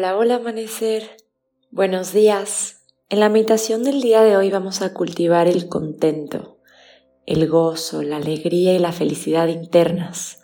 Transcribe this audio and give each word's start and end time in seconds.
Hola, 0.00 0.16
hola 0.16 0.36
amanecer. 0.36 1.18
Buenos 1.70 2.14
días. 2.14 2.86
En 3.10 3.20
la 3.20 3.28
meditación 3.28 3.82
del 3.82 4.00
día 4.00 4.22
de 4.22 4.34
hoy 4.34 4.50
vamos 4.50 4.80
a 4.80 4.94
cultivar 4.94 5.46
el 5.46 5.68
contento, 5.68 6.56
el 7.26 7.46
gozo, 7.46 8.02
la 8.02 8.16
alegría 8.16 8.72
y 8.72 8.78
la 8.78 8.92
felicidad 8.92 9.48
internas. 9.48 10.40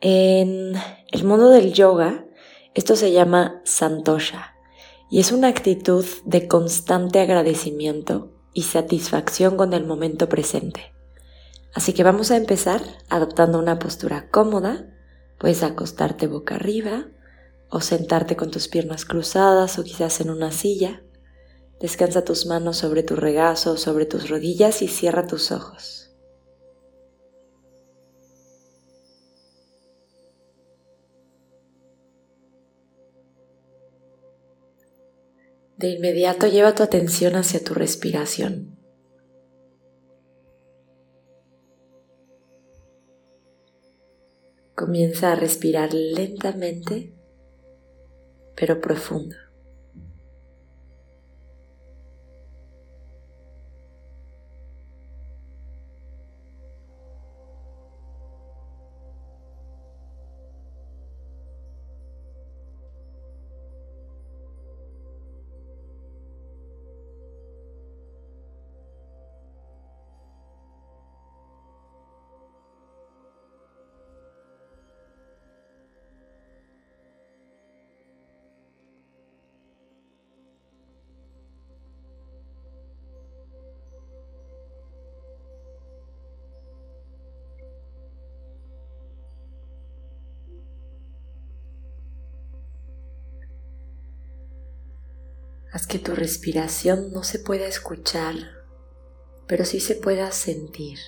En 0.00 0.74
el 1.10 1.24
mundo 1.24 1.50
del 1.50 1.72
yoga, 1.72 2.26
esto 2.74 2.94
se 2.94 3.10
llama 3.10 3.60
santosha 3.64 4.54
y 5.10 5.18
es 5.18 5.32
una 5.32 5.48
actitud 5.48 6.04
de 6.24 6.46
constante 6.46 7.18
agradecimiento 7.18 8.36
y 8.54 8.62
satisfacción 8.62 9.56
con 9.56 9.72
el 9.72 9.84
momento 9.84 10.28
presente. 10.28 10.94
Así 11.74 11.92
que 11.92 12.04
vamos 12.04 12.30
a 12.30 12.36
empezar 12.36 12.82
adoptando 13.08 13.58
una 13.58 13.80
postura 13.80 14.30
cómoda. 14.30 14.86
Puedes 15.40 15.64
acostarte 15.64 16.28
boca 16.28 16.54
arriba 16.54 17.08
o 17.70 17.80
sentarte 17.80 18.36
con 18.36 18.50
tus 18.50 18.68
piernas 18.68 19.04
cruzadas 19.04 19.78
o 19.78 19.84
quizás 19.84 20.20
en 20.20 20.30
una 20.30 20.52
silla. 20.52 21.02
Descansa 21.80 22.24
tus 22.24 22.46
manos 22.46 22.78
sobre 22.78 23.02
tu 23.02 23.16
regazo 23.16 23.72
o 23.72 23.76
sobre 23.76 24.06
tus 24.06 24.28
rodillas 24.28 24.82
y 24.82 24.88
cierra 24.88 25.26
tus 25.26 25.52
ojos. 25.52 26.06
De 35.76 35.90
inmediato 35.90 36.46
lleva 36.46 36.74
tu 36.74 36.82
atención 36.82 37.36
hacia 37.36 37.62
tu 37.62 37.74
respiración. 37.74 38.78
Comienza 44.74 45.32
a 45.32 45.34
respirar 45.34 45.92
lentamente 45.92 47.15
pero 48.56 48.80
profunda. 48.80 49.45
Haz 95.76 95.86
que 95.86 95.98
tu 95.98 96.14
respiración 96.14 97.12
no 97.12 97.22
se 97.22 97.38
pueda 97.38 97.66
escuchar, 97.66 98.34
pero 99.46 99.66
sí 99.66 99.78
se 99.78 99.94
pueda 99.94 100.32
sentir, 100.32 100.98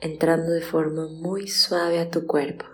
entrando 0.00 0.50
de 0.50 0.62
forma 0.62 1.06
muy 1.06 1.46
suave 1.46 2.00
a 2.00 2.10
tu 2.10 2.26
cuerpo. 2.26 2.64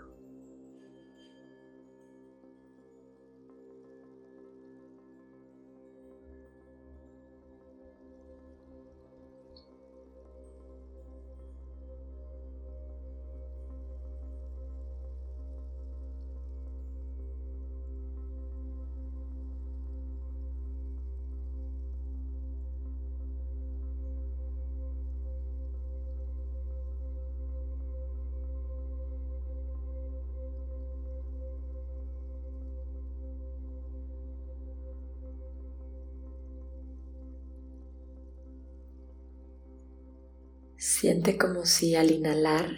Siente 40.89 41.37
como 41.37 41.67
si 41.67 41.97
al 41.97 42.13
inhalar 42.13 42.71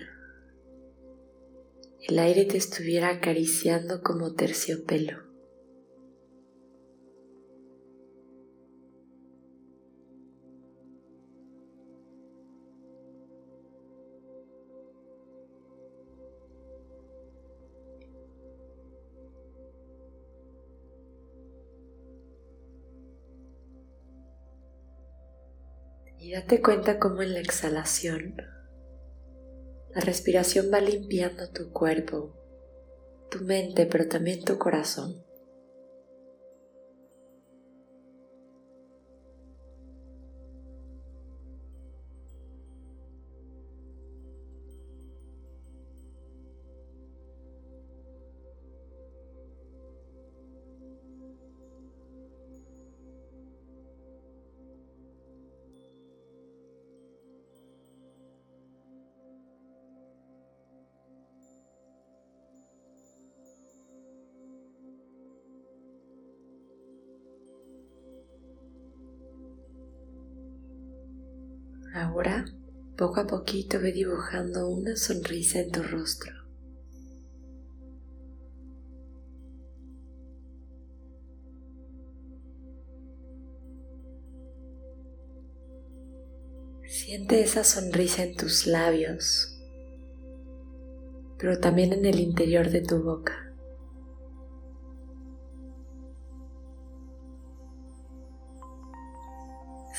el 2.00 2.18
aire 2.18 2.46
te 2.46 2.56
estuviera 2.56 3.10
acariciando 3.10 4.02
como 4.02 4.32
terciopelo. 4.32 5.27
Y 26.18 26.32
date 26.32 26.60
cuenta 26.60 26.98
cómo 26.98 27.22
en 27.22 27.34
la 27.34 27.40
exhalación 27.40 28.36
la 29.94 30.00
respiración 30.00 30.66
va 30.72 30.80
limpiando 30.80 31.48
tu 31.50 31.72
cuerpo, 31.72 32.34
tu 33.30 33.40
mente, 33.44 33.86
pero 33.86 34.08
también 34.08 34.44
tu 34.44 34.58
corazón. 34.58 35.24
Ahora, 72.00 72.44
poco 72.96 73.18
a 73.18 73.26
poquito 73.26 73.80
ve 73.80 73.90
dibujando 73.90 74.68
una 74.68 74.94
sonrisa 74.94 75.58
en 75.58 75.72
tu 75.72 75.82
rostro. 75.82 76.32
Siente 86.84 87.40
esa 87.40 87.64
sonrisa 87.64 88.22
en 88.22 88.36
tus 88.36 88.68
labios, 88.68 89.58
pero 91.36 91.58
también 91.58 91.92
en 91.92 92.06
el 92.06 92.20
interior 92.20 92.70
de 92.70 92.82
tu 92.82 93.02
boca. 93.02 93.47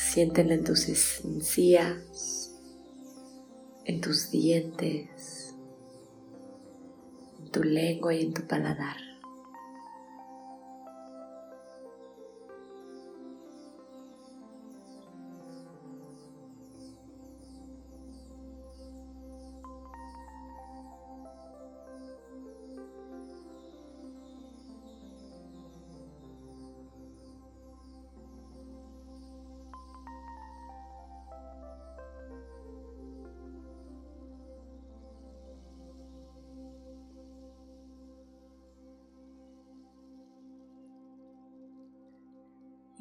Siéntela 0.09 0.55
en 0.55 0.63
tus 0.63 0.89
encías, 1.23 2.51
en 3.85 4.01
tus 4.01 4.31
dientes, 4.31 5.53
en 7.37 7.51
tu 7.51 7.61
lengua 7.61 8.15
y 8.15 8.23
en 8.23 8.33
tu 8.33 8.41
paladar. 8.47 9.08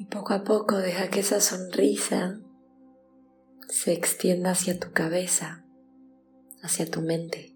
Poco 0.05 0.33
a 0.33 0.43
poco 0.43 0.77
deja 0.77 1.09
que 1.09 1.19
esa 1.19 1.41
sonrisa 1.41 2.39
se 3.67 3.93
extienda 3.93 4.51
hacia 4.51 4.79
tu 4.79 4.91
cabeza, 4.91 5.65
hacia 6.63 6.89
tu 6.89 7.01
mente. 7.01 7.55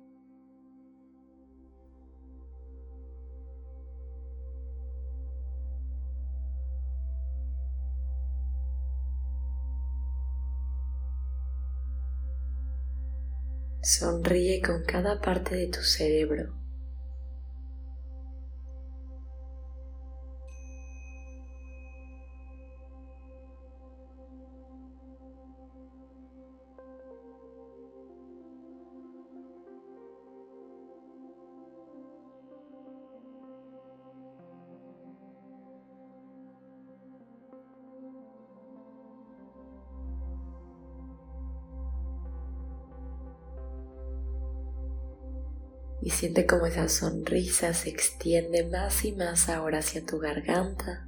Sonríe 13.81 14.61
con 14.61 14.83
cada 14.83 15.19
parte 15.19 15.55
de 15.55 15.67
tu 15.67 15.81
cerebro. 15.81 16.62
Y 46.03 46.09
siente 46.09 46.45
como 46.45 46.65
esa 46.65 46.89
sonrisa 46.89 47.73
se 47.73 47.89
extiende 47.89 48.67
más 48.69 49.05
y 49.05 49.13
más 49.13 49.47
ahora 49.47 49.79
hacia 49.79 50.05
tu 50.05 50.19
garganta, 50.19 51.07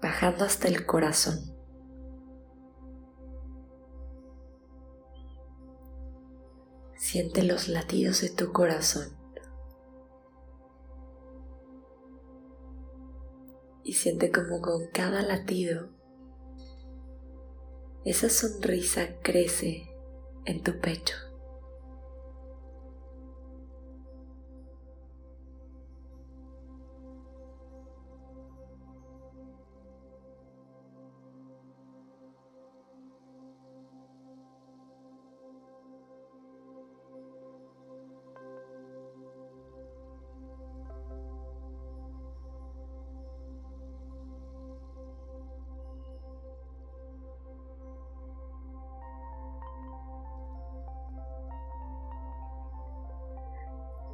bajando 0.00 0.44
hasta 0.44 0.68
el 0.68 0.86
corazón. 0.86 1.52
Siente 6.94 7.42
los 7.42 7.66
latidos 7.66 8.20
de 8.20 8.30
tu 8.30 8.52
corazón. 8.52 9.08
Y 13.82 13.94
siente 13.94 14.30
como 14.30 14.60
con 14.60 14.86
cada 14.92 15.22
latido 15.22 15.88
esa 18.04 18.28
sonrisa 18.28 19.16
crece 19.22 19.88
en 20.44 20.62
tu 20.62 20.78
pecho. 20.78 21.31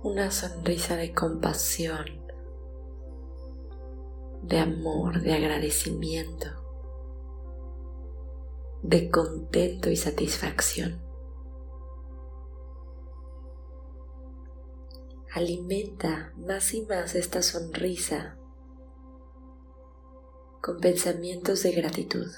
Una 0.08 0.31
sonrisa 0.31 0.96
de 0.96 1.12
compasión, 1.12 2.06
de 4.43 4.58
amor, 4.58 5.20
de 5.20 5.34
agradecimiento, 5.34 6.46
de 8.82 9.10
contento 9.10 9.90
y 9.90 9.96
satisfacción. 9.96 11.02
Alimenta 15.31 16.32
más 16.38 16.72
y 16.72 16.87
más 16.87 17.14
esta 17.14 17.43
sonrisa 17.43 18.38
con 20.62 20.78
pensamientos 20.81 21.62
de 21.64 21.72
gratitud. 21.72 22.31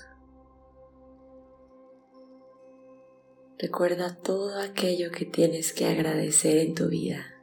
Recuerda 3.58 4.16
todo 4.16 4.58
aquello 4.58 5.12
que 5.12 5.24
tienes 5.24 5.72
que 5.72 5.86
agradecer 5.86 6.58
en 6.58 6.74
tu 6.74 6.88
vida. 6.88 7.39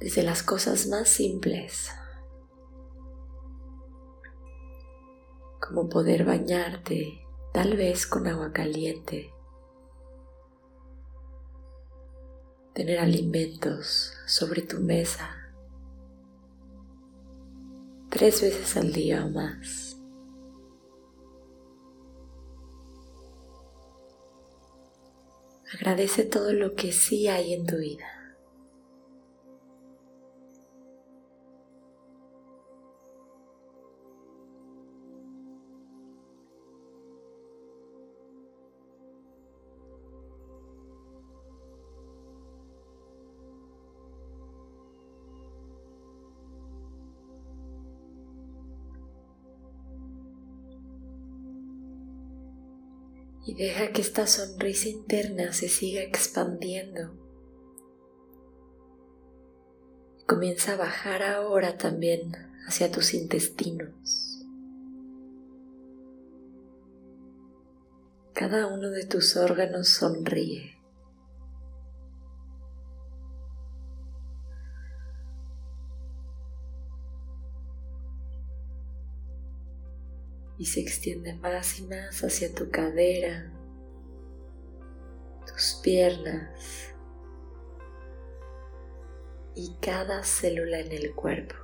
Desde 0.00 0.22
las 0.22 0.42
cosas 0.42 0.86
más 0.86 1.08
simples, 1.08 1.90
como 5.60 5.88
poder 5.88 6.24
bañarte 6.24 7.26
tal 7.52 7.76
vez 7.76 8.06
con 8.06 8.26
agua 8.26 8.52
caliente, 8.52 9.32
tener 12.72 12.98
alimentos 12.98 14.14
sobre 14.26 14.62
tu 14.62 14.80
mesa 14.80 15.36
tres 18.08 18.40
veces 18.42 18.76
al 18.76 18.92
día 18.92 19.24
o 19.24 19.30
más. 19.30 19.96
Agradece 25.72 26.24
todo 26.24 26.52
lo 26.52 26.74
que 26.74 26.90
sí 26.90 27.28
hay 27.28 27.54
en 27.54 27.66
tu 27.66 27.76
vida. 27.76 28.19
Y 53.50 53.54
deja 53.54 53.90
que 53.90 54.00
esta 54.00 54.28
sonrisa 54.28 54.88
interna 54.88 55.52
se 55.52 55.68
siga 55.68 56.02
expandiendo. 56.02 57.10
Comienza 60.24 60.74
a 60.74 60.76
bajar 60.76 61.24
ahora 61.24 61.76
también 61.76 62.30
hacia 62.68 62.92
tus 62.92 63.12
intestinos. 63.12 64.46
Cada 68.34 68.68
uno 68.68 68.90
de 68.90 69.04
tus 69.04 69.36
órganos 69.36 69.88
sonríe. 69.88 70.79
Y 80.60 80.66
se 80.66 80.80
extiende 80.80 81.32
más 81.36 81.80
y 81.80 81.86
más 81.86 82.22
hacia 82.22 82.54
tu 82.54 82.70
cadera, 82.70 83.50
tus 85.46 85.80
piernas 85.82 86.92
y 89.54 89.74
cada 89.80 90.22
célula 90.22 90.80
en 90.80 90.92
el 90.92 91.14
cuerpo. 91.14 91.54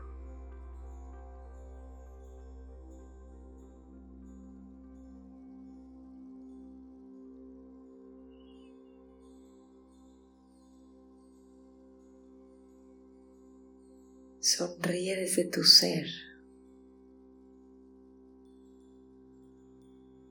Sonríe 14.41 15.17
desde 15.17 15.45
tu 15.45 15.65
ser. 15.65 16.07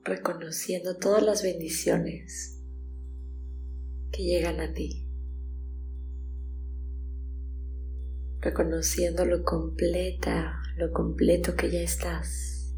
Reconociendo 0.06 0.96
todas 0.96 1.22
las 1.22 1.42
bendiciones 1.42 2.62
que 4.12 4.22
llegan 4.22 4.60
a 4.60 4.72
ti, 4.72 5.04
reconociendo 8.40 9.24
lo 9.24 9.42
completa, 9.42 10.62
lo 10.76 10.92
completo 10.92 11.56
que 11.56 11.70
ya 11.72 11.80
estás. 11.80 12.72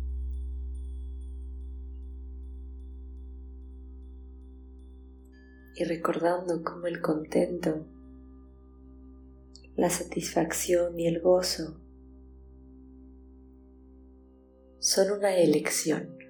Y 5.75 5.85
recordando 5.85 6.65
cómo 6.65 6.87
el 6.87 7.01
contento, 7.01 7.87
la 9.77 9.91
satisfacción 9.91 10.99
y 10.99 11.07
el 11.07 11.21
gozo 11.21 11.79
son 14.81 15.13
una 15.13 15.37
elección. 15.37 16.28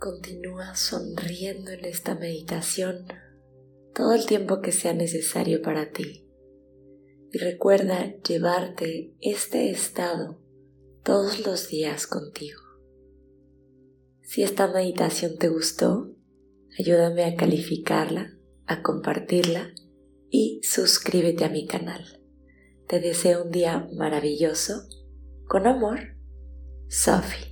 Continúa 0.00 0.76
sonriendo 0.76 1.72
en 1.72 1.84
esta 1.84 2.14
meditación 2.14 3.04
todo 3.94 4.14
el 4.14 4.24
tiempo 4.24 4.62
que 4.62 4.72
sea 4.72 4.94
necesario 4.94 5.60
para 5.60 5.90
ti. 5.90 6.26
Y 7.30 7.36
recuerda 7.36 8.16
llevarte 8.26 9.14
este 9.20 9.70
estado 9.70 10.40
todos 11.04 11.44
los 11.44 11.68
días 11.68 12.06
contigo. 12.06 12.62
Si 14.22 14.42
esta 14.42 14.68
meditación 14.68 15.36
te 15.36 15.48
gustó, 15.48 16.16
ayúdame 16.78 17.24
a 17.24 17.36
calificarla, 17.36 18.38
a 18.64 18.80
compartirla 18.80 19.74
y 20.30 20.62
suscríbete 20.62 21.44
a 21.44 21.50
mi 21.50 21.66
canal. 21.66 22.22
Te 22.88 23.00
deseo 23.00 23.44
un 23.44 23.50
día 23.50 23.86
maravilloso. 23.92 24.88
Con 25.46 25.66
amor, 25.66 26.16
Sophie. 26.88 27.49